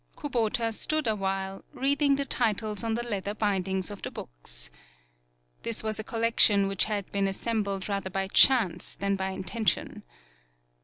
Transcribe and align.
Kubota 0.15 0.73
stood 0.73 1.05
a 1.05 1.15
while 1.15 1.63
reading 1.73 2.15
the 2.15 2.23
47 2.25 2.25
PAULOWNIA 2.25 2.55
titles 2.55 2.83
on 2.83 2.93
the 2.95 3.03
leather 3.07 3.35
bindings 3.35 3.91
of 3.91 4.01
the 4.01 4.09
books. 4.09 4.71
This 5.61 5.83
was 5.83 5.99
a 5.99 6.03
collection 6.03 6.67
which 6.67 6.85
had 6.85 7.11
been 7.11 7.27
assembled 7.27 7.87
rather 7.87 8.09
by 8.09 8.27
chance 8.27 8.95
than 8.95 9.15
by 9.15 9.29
intention. 9.29 10.03